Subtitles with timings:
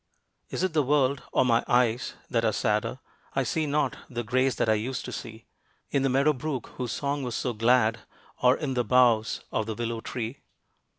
[0.49, 2.97] Is it the world, or my eyes, that are sadder?
[3.35, 5.45] I see not the grace that I used to see
[5.91, 7.99] In the meadow brook whose song was so glad,
[8.41, 10.41] or In the boughs of the willow tree.